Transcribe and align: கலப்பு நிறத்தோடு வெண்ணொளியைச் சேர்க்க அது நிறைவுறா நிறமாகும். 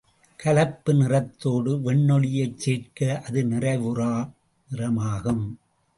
கலப்பு 0.39 0.93
நிறத்தோடு 0.93 1.71
வெண்ணொளியைச் 1.81 2.57
சேர்க்க 2.57 3.21
அது 3.27 3.43
நிறைவுறா 3.43 4.11
நிறமாகும். 4.69 5.45